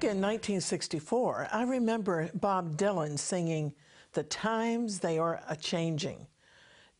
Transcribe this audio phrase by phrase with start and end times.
[0.00, 3.74] Back in 1964, I remember Bob Dylan singing,
[4.14, 6.26] The Times They Are a Changing.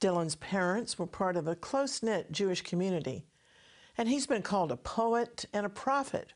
[0.03, 3.25] Dylan's parents were part of a close knit Jewish community,
[3.97, 6.35] and he's been called a poet and a prophet.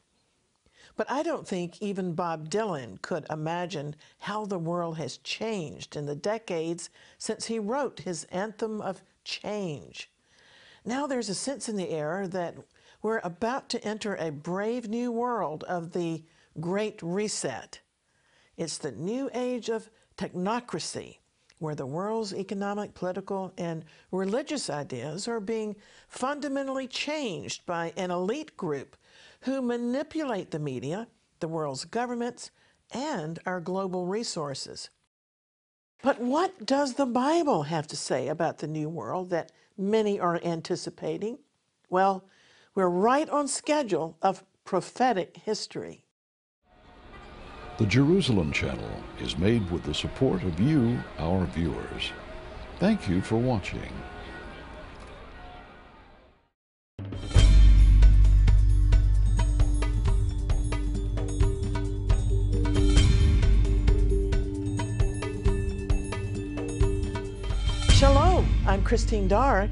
[0.96, 6.06] But I don't think even Bob Dylan could imagine how the world has changed in
[6.06, 6.88] the decades
[7.18, 10.10] since he wrote his anthem of change.
[10.82, 12.56] Now there's a sense in the air that
[13.02, 16.22] we're about to enter a brave new world of the
[16.60, 17.80] Great Reset.
[18.56, 21.18] It's the new age of technocracy,
[21.58, 25.74] where the world's economic, political, and religious ideas are being
[26.08, 28.96] fundamentally changed by an elite group
[29.40, 31.08] who manipulate the media,
[31.40, 32.50] the world's governments,
[32.92, 34.90] and our global resources.
[36.02, 40.40] But what does the Bible have to say about the new world that many are
[40.44, 41.38] anticipating?
[41.88, 42.24] Well,
[42.74, 46.03] we're right on schedule of prophetic history.
[47.76, 52.12] The Jerusalem Channel is made with the support of you, our viewers.
[52.78, 53.90] Thank you for watching.
[67.90, 69.70] Shalom, I'm Christine Darg.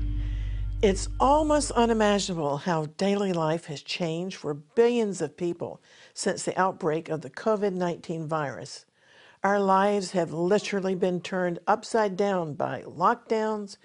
[0.83, 5.81] It's almost unimaginable how daily life has changed for billions of people
[6.13, 8.85] since the outbreak of the COVID 19 virus.
[9.45, 13.77] Our lives have literally been turned upside down by lockdowns,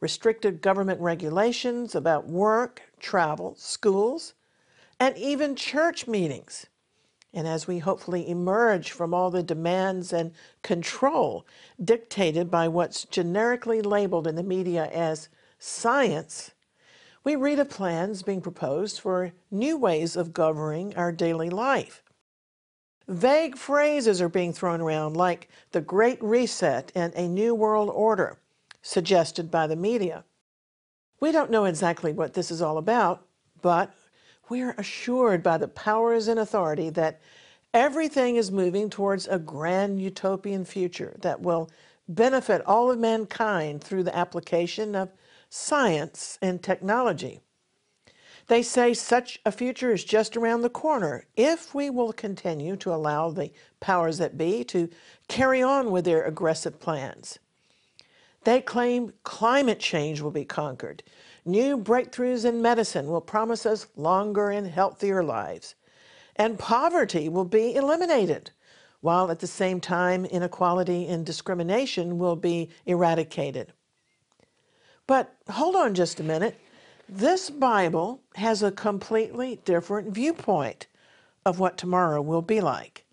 [0.00, 4.32] restricted government regulations about work, travel, schools,
[4.98, 6.68] and even church meetings.
[7.34, 11.46] And as we hopefully emerge from all the demands and control
[11.84, 15.28] dictated by what's generically labeled in the media as
[15.66, 16.52] science,
[17.24, 22.02] we read of plans being proposed for new ways of governing our daily life.
[23.08, 28.38] Vague phrases are being thrown around like the Great Reset and a New World Order,
[28.82, 30.24] suggested by the media.
[31.20, 33.26] We don't know exactly what this is all about,
[33.60, 33.92] but
[34.48, 37.20] we are assured by the powers and authority that
[37.74, 41.70] everything is moving towards a grand utopian future that will
[42.08, 45.10] benefit all of mankind through the application of
[45.48, 47.40] science and technology.
[48.48, 52.94] They say such a future is just around the corner if we will continue to
[52.94, 54.88] allow the powers that be to
[55.28, 57.38] carry on with their aggressive plans.
[58.44, 61.02] They claim climate change will be conquered,
[61.48, 65.76] New breakthroughs in medicine will promise us longer and healthier lives.
[66.34, 68.50] And poverty will be eliminated,
[69.00, 73.72] while at the same time inequality and discrimination will be eradicated.
[75.06, 76.58] But hold on just a minute.
[77.08, 80.86] This Bible has a completely different viewpoint
[81.44, 83.04] of what tomorrow will be like.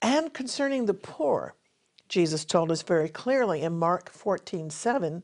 [0.00, 1.54] And concerning the poor,
[2.08, 5.22] Jesus told us very clearly in Mark 14 7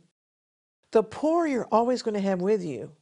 [0.92, 2.92] the poor you're always going to have with you,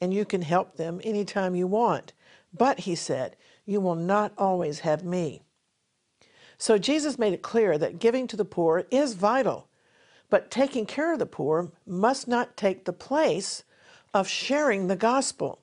[0.00, 2.12] and you can help them anytime you want.
[2.52, 5.42] But, he said, you will not always have me.
[6.58, 9.68] So Jesus made it clear that giving to the poor is vital,
[10.30, 13.64] but taking care of the poor must not take the place
[14.12, 15.60] of sharing the gospel.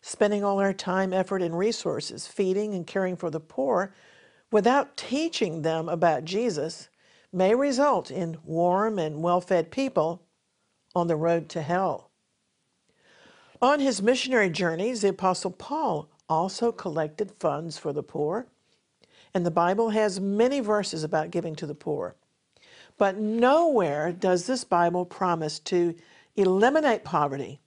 [0.00, 3.94] Spending all our time, effort, and resources feeding and caring for the poor
[4.50, 6.88] without teaching them about Jesus
[7.32, 10.22] may result in warm and well fed people
[10.94, 12.10] on the road to hell.
[13.62, 18.46] On his missionary journeys, the Apostle Paul also collected funds for the poor,
[19.32, 22.16] and the Bible has many verses about giving to the poor.
[22.98, 25.94] But nowhere does this Bible promise to
[26.36, 27.60] eliminate poverty,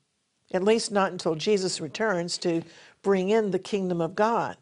[0.52, 2.64] at least not until Jesus returns to
[3.02, 4.58] bring in the kingdom of God.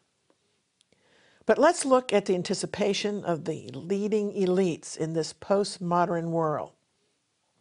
[1.45, 6.71] But let's look at the anticipation of the leading elites in this postmodern world.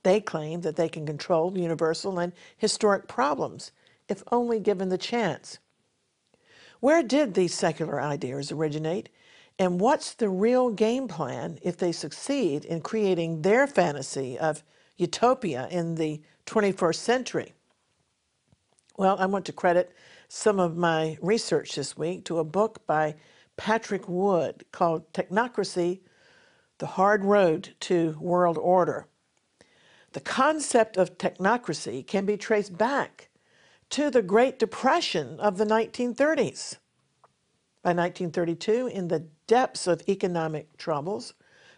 [0.05, 3.73] They claim that they can control universal and historic problems
[4.09, 5.59] if only given the chance.
[6.81, 9.09] Where did these secular ideas originate,
[9.59, 14.63] and what's the real game plan if they succeed in creating their fantasy of
[14.97, 17.53] utopia in the 21st century?
[18.97, 19.93] Well, I want to credit
[20.29, 23.15] some of my research this week to a book by
[23.57, 26.01] Patrick Wood called Technocracy
[26.79, 29.07] The Hard Road to World Order.
[30.13, 33.29] The concept of technocracy can be traced back
[33.91, 36.79] to the Great Depression of the 1930s.
[37.83, 41.35] By 1932, in the depths of economic troubles,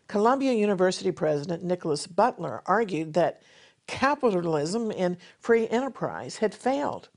[0.07, 3.43] Columbia University President Nicholas Butler argued that
[3.89, 7.09] capitalism and free enterprise had failed.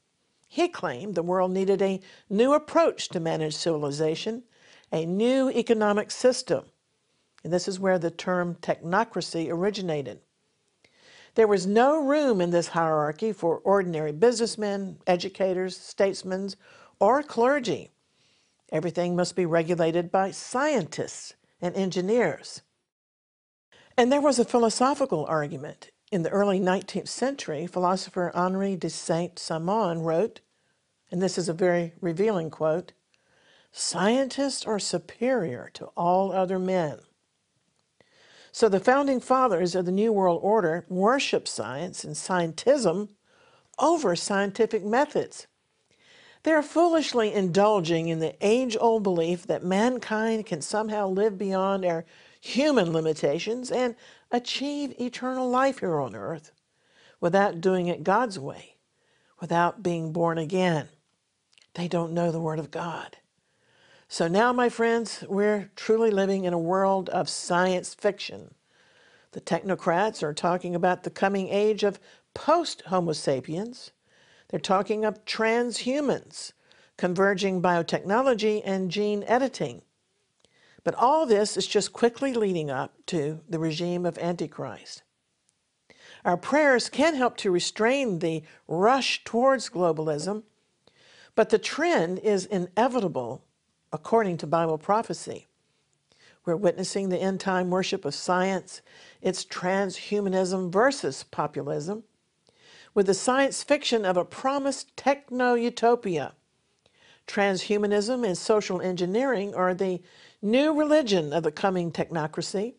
[0.47, 4.41] He claimed the world needed a new approach to manage civilization
[4.91, 6.65] a new economic system.
[7.43, 10.21] And this is where the term technocracy originated.
[11.35, 16.49] There was no room in this hierarchy for ordinary businessmen, educators, statesmen,
[16.99, 17.91] or clergy.
[18.71, 22.61] Everything must be regulated by scientists and engineers.
[23.97, 25.91] And there was a philosophical argument.
[26.11, 30.41] In the early 19th century, philosopher Henri de Saint-Simon wrote,
[31.11, 32.93] and this is a very revealing quote,
[33.71, 36.99] scientists are superior to all other men.
[38.51, 43.09] So the founding fathers of the New World Order worship science and scientism
[43.79, 45.47] over scientific methods.
[46.47, 52.05] They are foolishly indulging in the age-old belief that mankind can somehow live beyond our
[52.39, 53.97] human limitations and
[54.31, 56.53] achieve eternal life here on earth
[57.19, 58.77] without doing it God's way,
[59.41, 60.87] without being born again.
[61.73, 63.17] They don't know the Word of God.
[64.07, 68.53] So now, my friends, we're truly living in a world of science fiction.
[69.33, 71.99] The technocrats are talking about the coming age of
[72.33, 73.91] post-Homo sapiens.
[74.49, 76.53] They're talking of transhumans,
[76.97, 79.81] converging biotechnology and gene editing.
[80.83, 85.03] But all this is just quickly leading up to the regime of Antichrist.
[86.23, 90.43] Our prayers can help to restrain the rush towards globalism,
[91.35, 93.43] but the trend is inevitable
[93.91, 95.47] according to Bible prophecy.
[96.45, 98.81] We're witnessing the end time worship of science,
[99.21, 102.03] its transhumanism versus populism,
[102.97, 106.33] with the science fiction of a promised techno utopia.
[107.27, 110.01] Transhumanism and social engineering are the
[110.41, 112.73] new religion of the coming technocracy,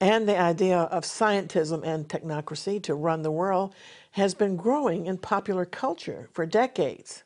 [0.00, 3.74] and the idea of scientism and technocracy to run the world
[4.12, 7.22] has been growing in popular culture for decades.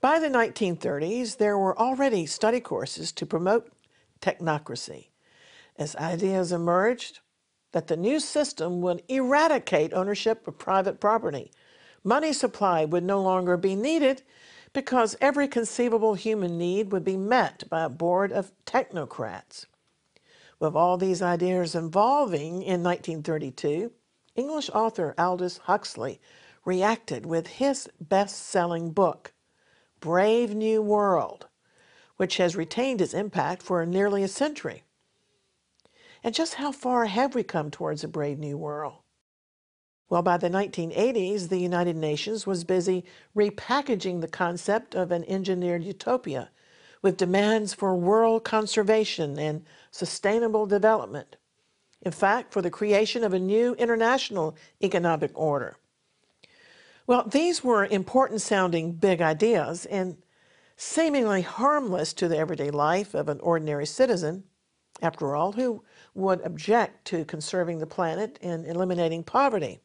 [0.00, 3.72] By the 1930s, there were already study courses to promote
[4.20, 5.08] technocracy
[5.76, 7.18] as ideas emerged
[7.72, 11.52] that the new system would eradicate ownership of private property.
[12.02, 14.22] Money supply would no longer be needed
[14.72, 19.66] because every conceivable human need would be met by a board of technocrats.
[20.58, 23.92] With all these ideas evolving in 1932,
[24.36, 26.20] English author Aldous Huxley
[26.64, 29.32] reacted with his best-selling book,
[30.00, 31.48] Brave New World,
[32.16, 34.84] which has retained its impact for nearly a century.
[36.22, 38.98] And just how far have we come towards a brave new world?
[40.08, 43.04] Well, by the 1980s, the United Nations was busy
[43.36, 46.50] repackaging the concept of an engineered utopia
[47.00, 51.36] with demands for world conservation and sustainable development.
[52.02, 55.76] In fact, for the creation of a new international economic order.
[57.06, 60.16] Well, these were important sounding big ideas and
[60.76, 64.44] seemingly harmless to the everyday life of an ordinary citizen.
[65.02, 65.82] After all, who
[66.14, 69.80] would object to conserving the planet and eliminating poverty?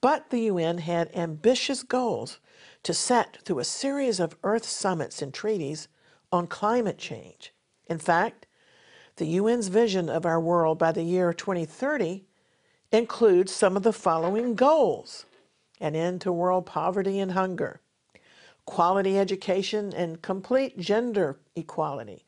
[0.00, 2.38] But the UN had ambitious goals
[2.82, 5.88] to set through a series of Earth summits and treaties
[6.32, 7.52] on climate change.
[7.86, 8.46] In fact,
[9.16, 12.24] the UN's vision of our world by the year 2030
[12.92, 15.26] includes some of the following goals.
[15.80, 17.80] An end to world poverty and hunger,
[18.64, 22.24] quality education and complete gender equality,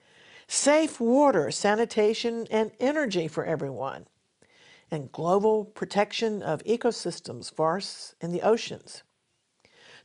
[0.52, 4.06] safe water, sanitation, and energy for everyone,
[4.90, 9.02] and global protection of ecosystems, forests, and the oceans.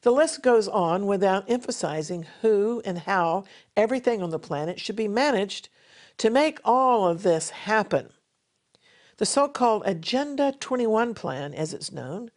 [0.03, 3.43] The list goes on without emphasizing who and how
[3.75, 5.67] everything on the planet should be managed
[6.19, 8.11] to make all of this happen.
[9.17, 12.31] The so-called Agenda 21 plan, as it's known,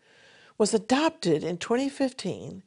[0.59, 2.65] was adopted in 2015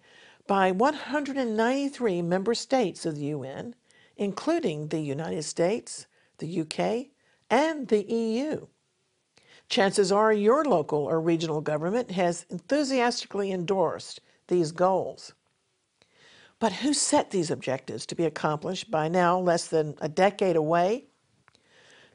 [0.47, 3.75] by 193 member states of the UN,
[4.17, 7.07] including the United States, the UK,
[7.49, 8.67] and the EU.
[9.69, 15.33] Chances are your local or regional government has enthusiastically endorsed these goals.
[16.59, 21.05] But who set these objectives to be accomplished by now less than a decade away?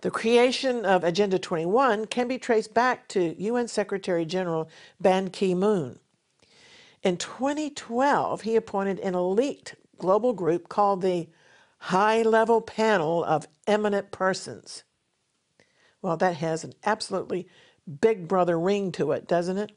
[0.01, 4.69] The creation of Agenda 21 can be traced back to UN Secretary General
[5.01, 5.99] Ban Ki-moon.
[7.03, 11.29] In 2012, he appointed an elite global group called the
[11.79, 14.85] High-Level Panel of Eminent Persons
[16.03, 17.49] well, that has an absolutely
[18.01, 19.73] big brother ring to it, doesn't it?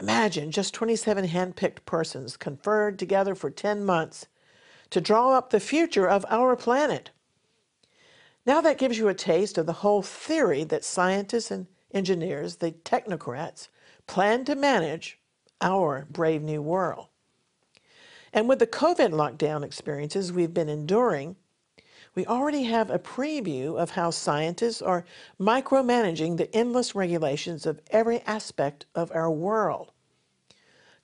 [0.00, 4.26] Imagine just 27 hand-picked persons conferred together for 10 months
[4.90, 7.10] to draw up the future of our planet.
[8.44, 12.72] Now that gives you a taste of the whole theory that scientists and engineers, the
[12.72, 13.68] technocrats,
[14.08, 15.20] plan to manage
[15.60, 17.06] our brave new world.
[18.32, 21.36] And with the COVID lockdown experiences we've been enduring,
[22.14, 25.04] we already have a preview of how scientists are
[25.40, 29.92] micromanaging the endless regulations of every aspect of our world.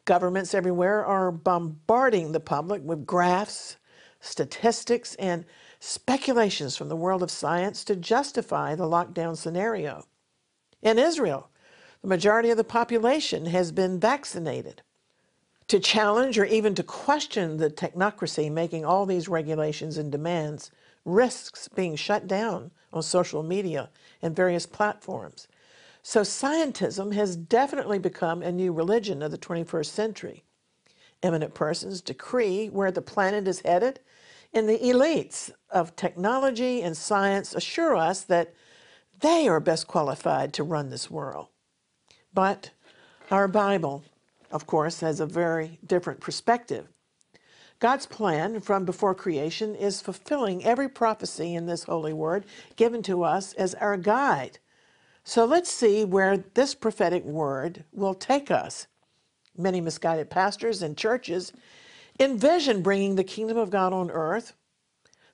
[0.04, 3.76] Governments everywhere are bombarding the public with graphs,
[4.20, 5.44] statistics, and
[5.80, 10.06] speculations from the world of science to justify the lockdown scenario.
[10.82, 11.50] In Israel,
[12.02, 14.82] the majority of the population has been vaccinated.
[15.68, 20.70] To challenge or even to question the technocracy making all these regulations and demands
[21.04, 23.90] risks being shut down on social media
[24.22, 25.46] and various platforms.
[26.02, 30.44] So scientism has definitely become a new religion of the 21st century.
[31.22, 34.00] Eminent persons decree where the planet is headed,
[34.54, 38.54] and the elites of technology and science assure us that
[39.20, 41.48] they are best qualified to run this world.
[42.32, 42.70] But
[43.30, 44.04] our Bible,
[44.50, 46.88] of course, has a very different perspective.
[47.80, 52.44] God's plan from before creation is fulfilling every prophecy in this holy word
[52.76, 54.58] given to us as our guide.
[55.22, 58.86] So let's see where this prophetic word will take us.
[59.56, 61.52] Many misguided pastors and churches
[62.18, 64.54] envision bringing the kingdom of God on earth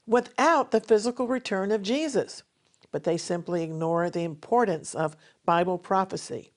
[0.06, 2.42] without the physical return of Jesus,
[2.90, 5.16] but they simply ignore the importance of
[5.47, 6.50] Bible prophecy.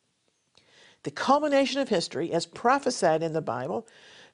[1.03, 3.87] The culmination of history, as prophesied in the Bible,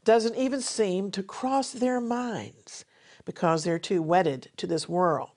[0.03, 2.85] doesn't even seem to cross their minds
[3.25, 5.29] because they're too wedded to this world.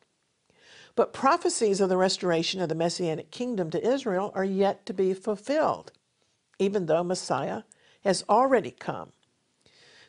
[0.94, 5.12] But prophecies of the restoration of the Messianic kingdom to Israel are yet to be
[5.12, 5.92] fulfilled,
[6.58, 7.62] even though Messiah
[8.02, 9.12] has already come.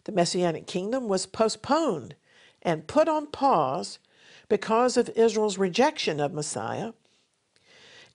[0.05, 2.15] The Messianic kingdom was postponed
[2.61, 3.99] and put on pause
[4.47, 6.93] because of Israel's rejection of Messiah.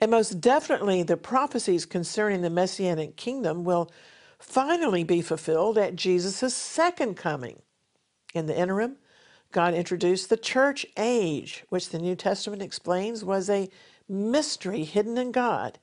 [0.02, 3.88] And most definitely, the prophecies concerning the Messianic kingdom will
[4.36, 7.62] finally be fulfilled at Jesus' second coming.
[8.34, 8.96] In the interim,
[9.52, 13.70] God introduced the church age, which the New Testament explains was a
[14.08, 15.78] mystery hidden in God.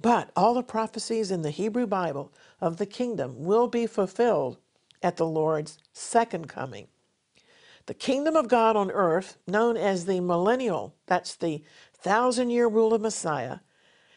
[0.00, 4.56] But all the prophecies in the Hebrew Bible of the kingdom will be fulfilled
[5.04, 6.88] at the Lord's second coming.
[7.86, 11.62] The kingdom of God on earth, known as the millennial, that's the
[12.02, 13.58] thousand year rule of Messiah,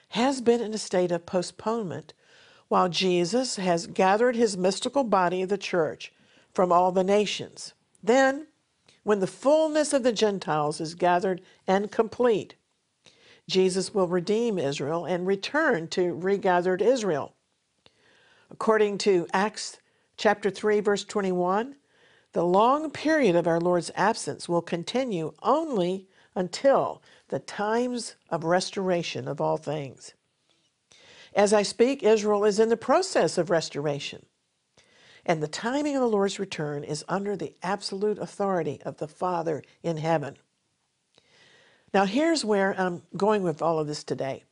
[0.10, 2.14] has been in a state of postponement
[2.68, 6.12] while Jesus has gathered his mystical body the church
[6.54, 7.74] from all the nations.
[8.04, 8.48] Then,
[9.04, 12.56] when the fullness of the Gentiles is gathered and complete,
[13.48, 17.36] Jesus will redeem Israel and return to regathered Israel.
[18.50, 19.78] According to Acts
[20.18, 21.76] chapter 3 verse 21,
[22.34, 29.28] the long period of our Lord's absence will continue only until the times of restoration
[29.28, 30.14] of all things.
[31.36, 34.26] As I speak, Israel is in the process of restoration.
[35.26, 39.64] And the timing of the Lord's return is under the absolute authority of the Father
[39.82, 40.38] in heaven.
[41.94, 44.44] Now, here's where I'm going with all of this today.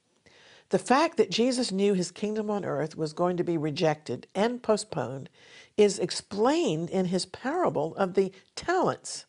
[0.70, 4.64] The fact that Jesus knew his kingdom on earth was going to be rejected and
[4.64, 5.30] postponed
[5.78, 9.26] is explained in his parable of the talents,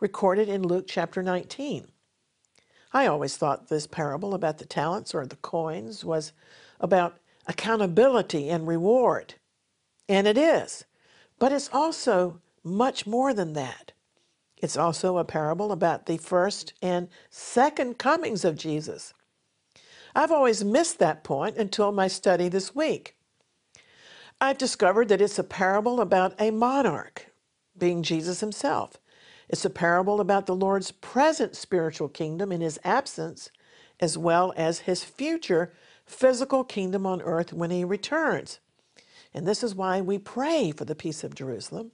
[0.00, 1.91] recorded in Luke chapter 19.
[2.92, 6.32] I always thought this parable about the talents or the coins was
[6.80, 9.34] about accountability and reward.
[10.08, 10.84] And it is.
[11.38, 13.92] But it's also much more than that.
[14.58, 19.12] It's also a parable about the first and second comings of Jesus.
[20.14, 23.16] I've always missed that point until my study this week.
[24.40, 27.32] I've discovered that it's a parable about a monarch,
[27.76, 28.98] being Jesus himself.
[29.52, 33.50] It's a parable about the Lord's present spiritual kingdom in his absence,
[34.00, 35.74] as well as his future
[36.06, 38.60] physical kingdom on earth when he returns.
[39.34, 41.92] And this is why we pray for the peace of Jerusalem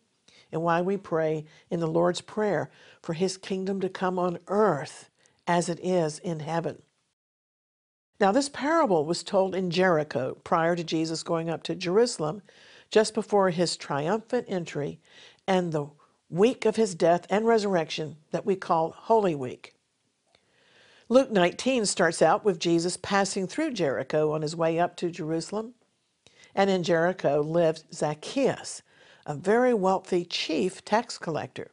[0.53, 2.71] and why we pray in the Lord's Prayer
[3.03, 5.11] for his kingdom to come on earth
[5.47, 6.83] as it is in heaven.
[8.21, 12.43] Now, this parable was told in Jericho prior to Jesus going up to Jerusalem,
[12.91, 15.01] just before his triumphant entry
[15.47, 15.89] and the
[16.31, 19.75] week of his death and resurrection that we call Holy Week.
[21.09, 25.73] Luke 19 starts out with Jesus passing through Jericho on his way up to Jerusalem.
[26.55, 28.83] And in Jericho lived Zacchaeus,
[29.25, 31.71] a very wealthy chief tax collector.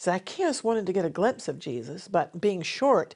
[0.00, 3.14] Zacchaeus wanted to get a glimpse of Jesus, but being short,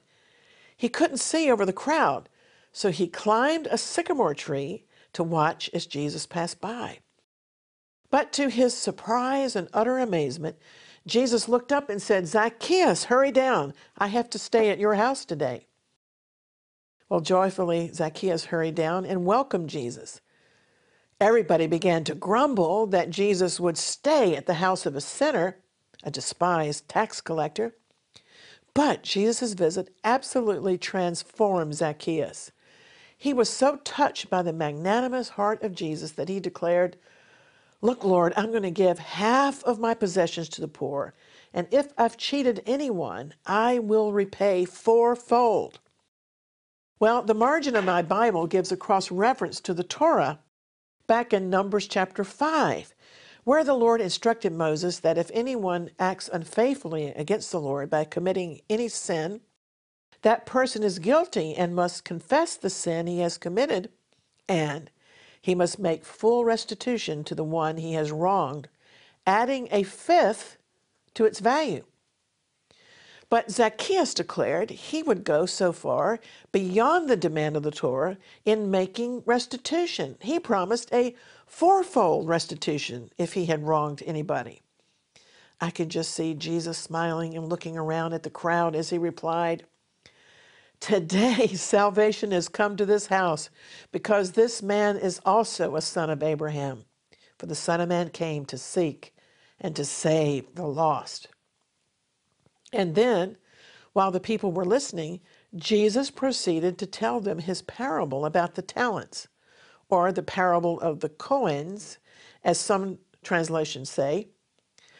[0.77, 2.29] he couldn't see over the crowd,
[2.71, 6.99] so he climbed a sycamore tree to watch as Jesus passed by.
[8.09, 10.57] But to his surprise and utter amazement,
[11.05, 13.73] Jesus looked up and said, Zacchaeus, hurry down.
[13.97, 15.67] I have to stay at your house today.
[17.09, 20.19] Well, joyfully, Zacchaeus hurried down and welcomed Jesus.
[21.19, 25.57] Everybody began to grumble that Jesus would stay at the house of a sinner,
[26.03, 27.75] a despised tax collector.
[28.73, 32.51] But Jesus' visit absolutely transformed Zacchaeus.
[33.17, 36.97] He was so touched by the magnanimous heart of Jesus that he declared,
[37.81, 41.13] Look, Lord, I'm going to give half of my possessions to the poor,
[41.53, 45.79] and if I've cheated anyone, I will repay fourfold.
[46.99, 50.39] Well, the margin of my Bible gives a cross reference to the Torah
[51.05, 52.95] back in Numbers chapter 5,
[53.43, 58.61] where the Lord instructed Moses that if anyone acts unfaithfully against the Lord by committing
[58.69, 59.41] any sin,
[60.23, 63.91] that person is guilty and must confess the sin he has committed,
[64.49, 64.89] and
[65.47, 68.67] he must make full restitution to the one he has wronged,
[69.25, 70.57] adding a fifth
[71.13, 71.85] to its value.
[73.29, 76.19] But Zacchaeus declared he would go so far
[76.51, 80.17] beyond the demand of the Torah in making restitution.
[80.19, 84.61] He promised a fourfold restitution if he had wronged anybody.
[85.61, 89.65] I could just see Jesus smiling and looking around at the crowd as he replied,
[90.79, 93.49] Today salvation has come to this house
[93.91, 96.85] because this man is also a son of Abraham.
[97.37, 99.13] For the Son of Man came to seek
[99.59, 101.27] and to save the lost.
[102.73, 103.37] And then,
[103.93, 105.21] while the people were listening,
[105.55, 109.27] Jesus proceeded to tell them his parable about the talents,
[109.89, 111.97] or the parable of the coins,
[112.43, 114.27] as some translations say.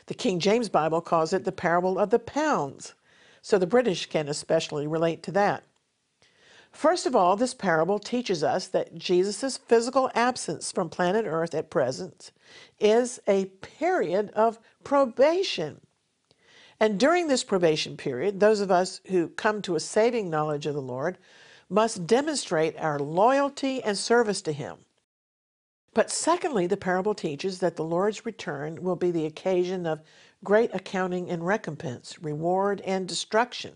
[0.08, 2.94] The King James Bible calls it the parable of the pounds,
[3.42, 5.64] so the British can especially relate to that.
[6.72, 11.70] First of all, this parable teaches us that Jesus' physical absence from planet Earth at
[11.70, 12.32] present
[12.80, 15.82] is a period of probation.
[16.80, 20.76] And during this probation period, those of us who come to a saving knowledge of
[20.76, 21.18] the Lord
[21.70, 24.78] must demonstrate our loyalty and service to Him.
[25.94, 30.04] But secondly, the parable teaches that the Lord's return will be the occasion of
[30.44, 33.74] great accounting and recompense, reward and destruction.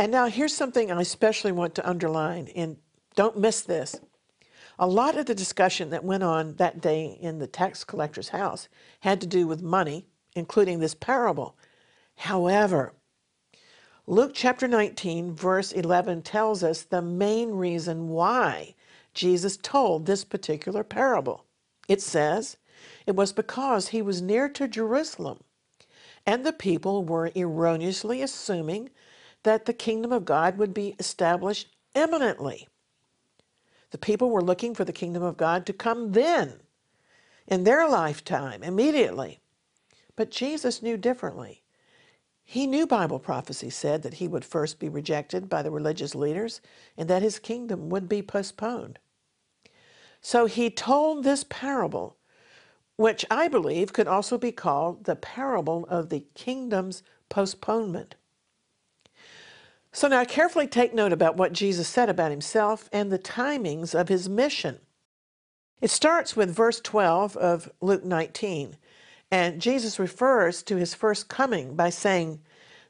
[0.00, 2.78] And now here's something I especially want to underline, and
[3.16, 4.00] don't miss this.
[4.78, 8.70] A lot of the discussion that went on that day in the tax collector's house
[9.00, 11.54] had to do with money including this parable.
[12.16, 12.94] However,
[14.06, 18.74] Luke chapter 19, verse 11 tells us the main reason why
[19.12, 21.44] Jesus told this particular parable.
[21.88, 22.56] It says,
[23.06, 25.40] It was because he was near to Jerusalem,
[26.24, 28.88] and the people were erroneously assuming
[29.42, 32.68] that the kingdom of God would be established eminently.
[33.90, 36.60] The people were looking for the kingdom of God to come then,
[37.46, 39.40] in their lifetime, immediately.
[40.14, 41.62] But Jesus knew differently.
[42.44, 46.60] He knew Bible prophecy said that he would first be rejected by the religious leaders
[46.96, 48.98] and that his kingdom would be postponed.
[50.20, 52.16] So he told this parable,
[52.96, 58.16] which I believe could also be called the parable of the kingdom's postponement.
[59.92, 64.08] So now carefully take note about what Jesus said about himself and the timings of
[64.08, 64.78] his mission.
[65.80, 68.76] It starts with verse 12 of Luke 19.
[69.30, 72.40] And Jesus refers to his first coming by saying,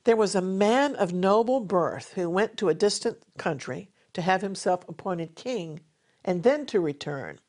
[0.05, 4.43] There was a man of noble birth who went to a distant country to have
[4.43, 5.81] himself appointed king
[6.25, 7.41] and then to return.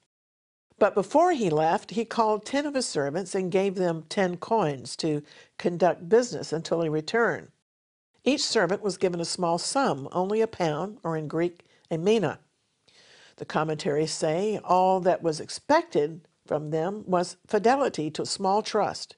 [0.77, 4.95] But before he left, he called ten of his servants and gave them ten coins
[4.97, 5.23] to
[5.57, 7.49] conduct business until he returned.
[8.23, 12.39] Each servant was given a small sum, only a pound, or in Greek, a mina.
[13.37, 19.15] The commentaries say all that was expected from them was fidelity to a small trust,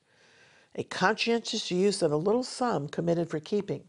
[0.75, 3.83] a conscientious use of a little sum committed for keeping.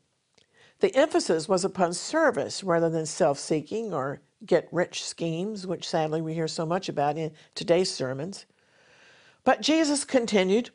[0.80, 6.20] The emphasis was upon service rather than self seeking or get rich schemes, which sadly
[6.20, 8.46] we hear so much about in today's sermons.
[9.44, 10.70] But Jesus continued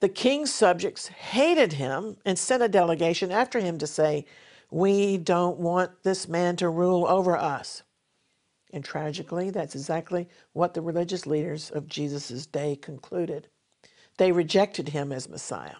[0.00, 4.24] the king's subjects hated him and sent a delegation after him to say,
[4.70, 7.82] We don't want this man to rule over us.
[8.72, 13.48] And tragically, that's exactly what the religious leaders of Jesus' day concluded.
[14.16, 15.76] They rejected him as Messiah.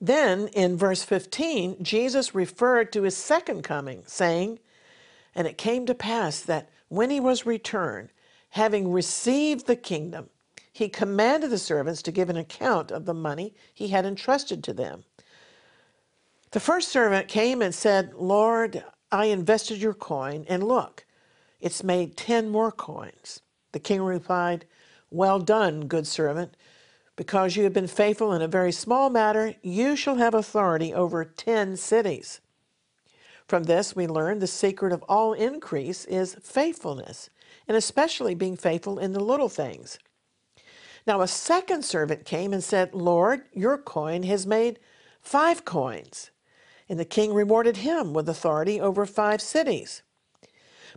[0.00, 4.60] Then in verse 15, Jesus referred to his second coming, saying,
[5.34, 8.10] And it came to pass that when he was returned,
[8.50, 10.30] having received the kingdom,
[10.78, 14.72] he commanded the servants to give an account of the money he had entrusted to
[14.72, 15.02] them.
[16.52, 21.04] The first servant came and said, Lord, I invested your coin, and look,
[21.60, 23.40] it's made ten more coins.
[23.72, 24.66] The king replied,
[25.10, 26.56] Well done, good servant.
[27.16, 31.24] Because you have been faithful in a very small matter, you shall have authority over
[31.24, 32.40] ten cities.
[33.48, 37.30] From this, we learn the secret of all increase is faithfulness,
[37.66, 39.98] and especially being faithful in the little things.
[41.06, 44.78] Now, a second servant came and said, Lord, your coin has made
[45.20, 46.30] five coins.
[46.88, 50.02] and the king rewarded him with authority over five cities.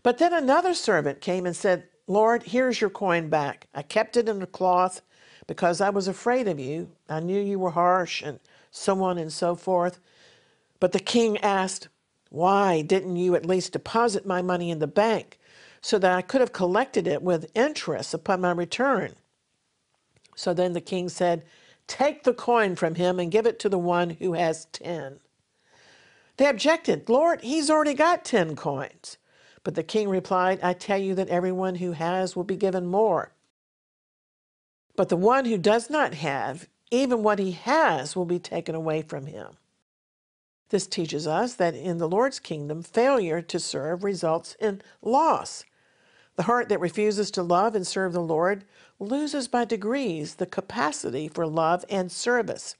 [0.03, 3.67] But then another servant came and said, Lord, here's your coin back.
[3.73, 5.01] I kept it in a cloth
[5.47, 6.91] because I was afraid of you.
[7.09, 8.39] I knew you were harsh and
[8.71, 9.99] so on and so forth.
[10.79, 11.89] But the king asked,
[12.29, 15.39] Why didn't you at least deposit my money in the bank
[15.81, 19.13] so that I could have collected it with interest upon my return?
[20.41, 21.45] So then the king said,
[21.85, 25.19] Take the coin from him and give it to the one who has ten.
[26.37, 29.19] They objected, Lord, he's already got ten coins.
[29.63, 33.33] But the king replied, I tell you that everyone who has will be given more.
[34.95, 39.03] But the one who does not have, even what he has, will be taken away
[39.03, 39.57] from him.
[40.69, 45.65] This teaches us that in the Lord's kingdom, failure to serve results in loss.
[46.35, 48.65] The heart that refuses to love and serve the Lord
[48.99, 52.75] loses by degrees the capacity for love and service.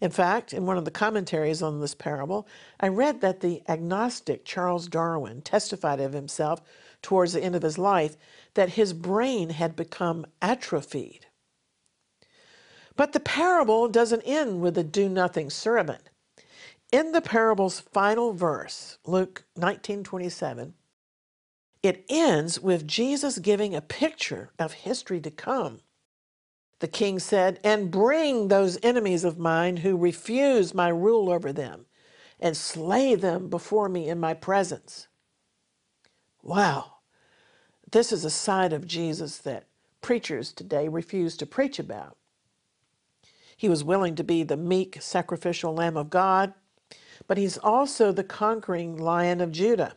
[0.00, 2.48] In fact, in one of the commentaries on this parable,
[2.80, 6.60] I read that the agnostic Charles Darwin testified of himself
[7.02, 8.16] towards the end of his life
[8.54, 11.26] that his brain had become atrophied.
[12.96, 16.10] But the parable doesn't end with a do nothing servant.
[16.90, 20.74] In the parable's final verse, Luke 19:27,
[21.82, 25.80] it ends with Jesus giving a picture of history to come.
[26.80, 31.86] The king said, And bring those enemies of mine who refuse my rule over them,
[32.40, 35.08] and slay them before me in my presence.
[36.42, 36.96] Wow,
[37.90, 39.68] this is a side of Jesus that
[40.00, 42.16] preachers today refuse to preach about.
[43.56, 46.54] He was willing to be the meek, sacrificial Lamb of God,
[47.28, 49.94] but he's also the conquering Lion of Judah.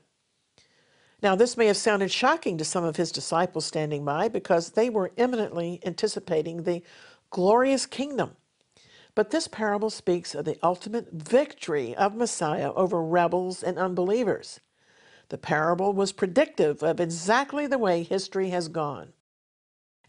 [1.26, 4.92] Now, this may have sounded shocking to some of his disciples standing by because they
[4.92, 6.84] were imminently anticipating the
[7.32, 8.38] glorious kingdom.
[9.16, 14.60] But this parable speaks of the ultimate victory of Messiah over rebels and unbelievers.
[15.30, 19.14] The parable was predictive of exactly the way history has gone.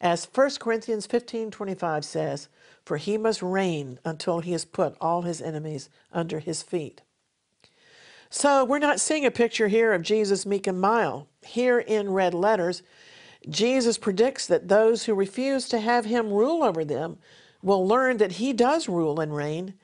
[0.03, 2.49] As 1 Corinthians 15:25 says,
[2.85, 7.01] "For he must reign until he has put all his enemies under his feet."
[8.31, 11.27] So we're not seeing a picture here of Jesus meek and mild.
[11.43, 12.83] Here in red letters,
[13.49, 17.19] Jesus predicts that those who refuse to have him rule over them
[17.63, 19.75] will learn that he does rule and reign,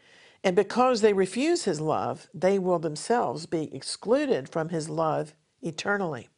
[0.43, 6.29] and because they refuse his love, they will themselves be excluded from his love eternally.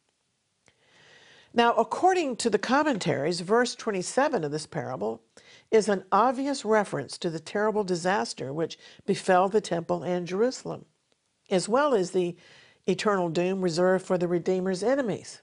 [1.53, 5.23] Now, according to the commentaries, verse 27 of this parable
[5.71, 10.85] is an obvious reference to the terrible disaster which befell the temple and Jerusalem
[11.49, 12.35] as well as the
[12.87, 15.41] eternal doom reserved for the Redeemer's enemies.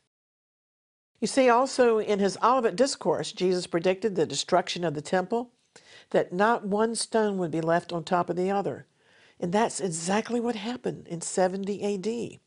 [1.20, 5.52] You see, also in his Olivet Discourse, Jesus predicted the destruction of the temple,
[6.10, 8.86] that not one stone would be left on top of the other.
[9.38, 12.40] And that's exactly what happened in 70 AD.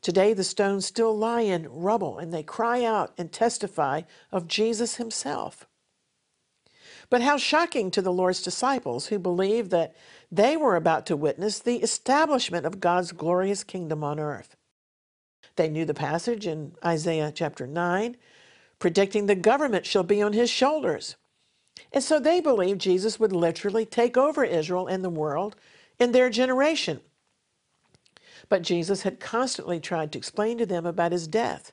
[0.00, 4.96] Today, the stones still lie in rubble, and they cry out and testify of Jesus
[4.96, 5.66] himself.
[7.08, 9.94] But how shocking to the Lord's disciples who believed that
[10.32, 14.56] they were about to witness the establishment of God's glorious kingdom on earth.
[15.56, 18.16] They knew the passage in Isaiah chapter 9,
[18.78, 21.16] predicting the government shall be on his shoulders.
[21.92, 25.54] And so they believed Jesus would literally take over Israel and the world
[25.98, 27.00] in their generation.
[28.48, 31.72] But Jesus had constantly tried to explain to them about his death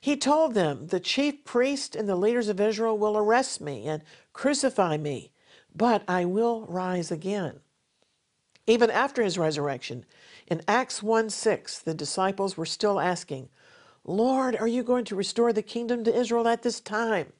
[0.00, 4.02] he told them, The chief priests and the leaders of Israel will arrest me and
[4.32, 5.30] crucify me,
[5.74, 7.60] but I will rise again.
[8.70, 10.04] Even after his resurrection,
[10.46, 13.48] in Acts 1 6, the disciples were still asking,
[14.04, 17.32] Lord, are you going to restore the kingdom to Israel at this time?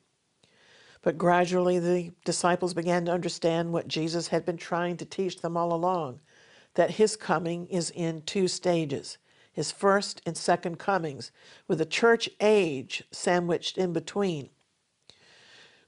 [1.03, 5.57] But gradually the disciples began to understand what Jesus had been trying to teach them
[5.57, 6.19] all along
[6.75, 9.19] that his coming is in two stages
[9.53, 11.33] his first and second comings,
[11.67, 14.49] with a church age sandwiched in between.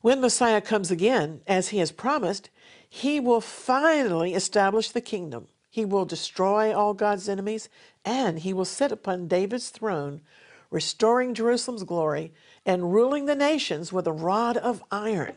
[0.03, 2.51] When Messiah comes again, as he has promised,
[2.95, 5.49] he will finally establish the kingdom.
[5.71, 7.71] He will destroy all God's enemies,
[8.05, 10.21] and he will sit upon David's throne,
[10.71, 12.35] restoring Jerusalem's glory
[12.67, 15.37] and ruling the nations with a rod of iron.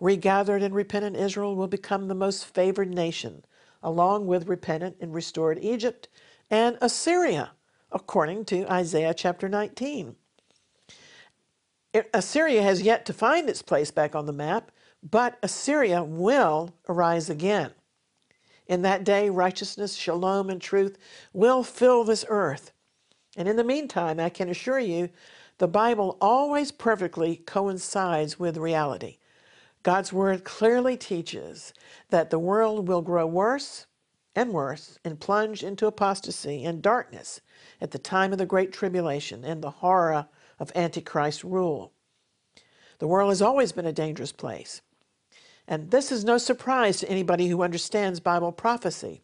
[0.00, 3.44] Regathered and repentant Israel will become the most favored nation,
[3.82, 6.08] along with repentant and restored Egypt
[6.50, 7.50] and Assyria,
[7.92, 10.16] according to Isaiah chapter 19.
[12.14, 14.72] Assyria has yet to find its place back on the map,
[15.10, 17.70] but Assyria will arise again.
[18.66, 20.98] In that day, righteousness, shalom, and truth
[21.32, 22.72] will fill this earth.
[23.36, 25.10] And in the meantime, I can assure you,
[25.58, 29.18] the Bible always perfectly coincides with reality.
[29.84, 31.72] God's Word clearly teaches
[32.10, 33.86] that the world will grow worse
[34.34, 37.40] and worse and plunge into apostasy and darkness
[37.80, 40.26] at the time of the Great Tribulation and the horror
[40.58, 41.92] of Antichrist rule.
[42.98, 44.82] The world has always been a dangerous place.
[45.68, 49.22] And this is no surprise to anybody who understands Bible prophecy.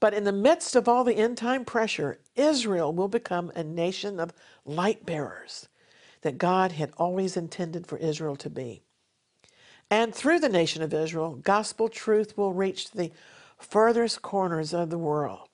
[0.00, 4.20] But in the midst of all the end time pressure, Israel will become a nation
[4.20, 4.32] of
[4.64, 5.68] light bearers
[6.22, 8.82] that God had always intended for Israel to be.
[9.90, 13.10] And through the nation of Israel, gospel truth will reach the
[13.56, 15.48] furthest corners of the world.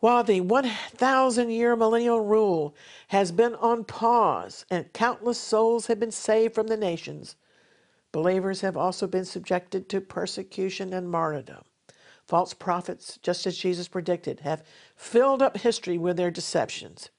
[0.00, 2.74] While the 1,000 year millennial rule
[3.08, 7.36] has been on pause and countless souls have been saved from the nations,
[8.12, 11.64] believers have also been subjected to persecution and martyrdom.
[12.26, 14.62] False prophets, just as Jesus predicted, have
[14.94, 17.10] filled up history with their deceptions.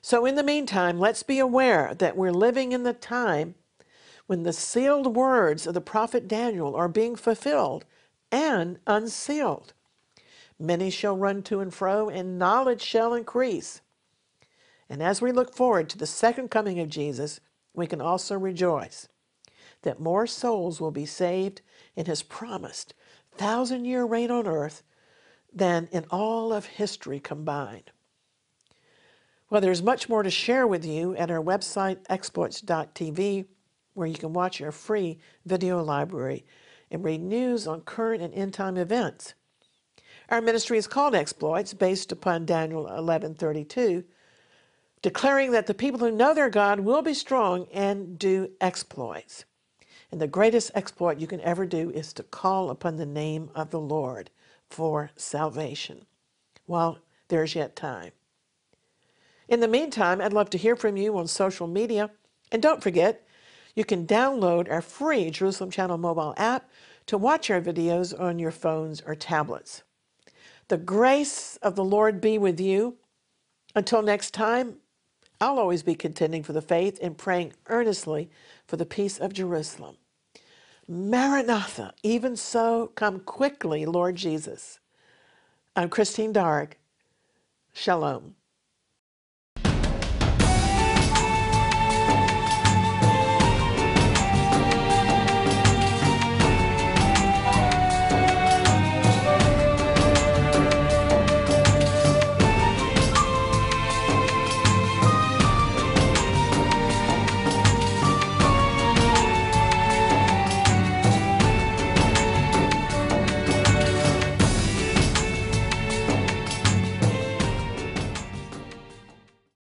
[0.00, 3.54] So, in the meantime, let's be aware that we're living in the time
[4.26, 7.84] when the sealed words of the prophet Daniel are being fulfilled
[8.32, 9.72] and unsealed.
[10.58, 13.80] Many shall run to and fro, and knowledge shall increase.
[14.88, 17.40] And as we look forward to the second coming of Jesus,
[17.72, 19.08] we can also rejoice
[19.84, 21.62] that more souls will be saved
[21.96, 22.94] in his promised
[23.36, 24.82] thousand year reign on earth
[25.52, 27.90] than in all of history combined.
[29.48, 33.46] Well, there's much more to share with you at our website, exploits.tv,
[33.92, 36.44] where you can watch our free video library
[36.90, 39.34] and read news on current and end time events.
[40.30, 44.04] Our ministry is called Exploits, based upon Daniel 11:32,
[45.02, 49.44] declaring that the people who know their God will be strong and do exploits.
[50.14, 53.70] And the greatest exploit you can ever do is to call upon the name of
[53.70, 54.30] the Lord
[54.70, 56.06] for salvation
[56.66, 58.12] while there's yet time.
[59.48, 62.12] In the meantime, I'd love to hear from you on social media.
[62.52, 63.26] And don't forget,
[63.74, 66.70] you can download our free Jerusalem Channel mobile app
[67.06, 69.82] to watch our videos on your phones or tablets.
[70.68, 72.98] The grace of the Lord be with you.
[73.74, 74.76] Until next time,
[75.40, 78.30] I'll always be contending for the faith and praying earnestly
[78.64, 79.96] for the peace of Jerusalem.
[80.88, 84.80] Maranatha, even so, come quickly, Lord Jesus.
[85.76, 86.76] I'm Christine Darg.
[87.74, 88.36] Shalom.